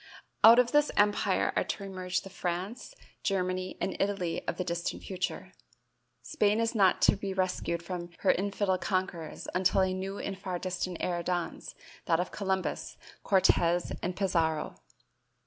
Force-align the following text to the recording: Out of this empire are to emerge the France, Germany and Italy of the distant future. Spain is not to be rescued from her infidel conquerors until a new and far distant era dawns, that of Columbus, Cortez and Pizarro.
Out 0.43 0.57
of 0.57 0.71
this 0.71 0.89
empire 0.97 1.53
are 1.55 1.63
to 1.63 1.83
emerge 1.83 2.21
the 2.21 2.31
France, 2.31 2.95
Germany 3.21 3.77
and 3.79 3.95
Italy 3.99 4.41
of 4.47 4.57
the 4.57 4.63
distant 4.63 5.03
future. 5.03 5.51
Spain 6.23 6.59
is 6.59 6.73
not 6.73 7.03
to 7.03 7.15
be 7.15 7.35
rescued 7.35 7.83
from 7.83 8.09
her 8.21 8.31
infidel 8.31 8.79
conquerors 8.79 9.47
until 9.53 9.81
a 9.81 9.93
new 9.93 10.17
and 10.17 10.39
far 10.39 10.57
distant 10.57 10.97
era 11.01 11.21
dawns, 11.21 11.75
that 12.05 12.19
of 12.19 12.31
Columbus, 12.31 12.97
Cortez 13.21 13.91
and 14.01 14.15
Pizarro. 14.15 14.75